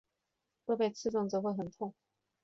[0.65, 1.93] 若被刺中则会很痛。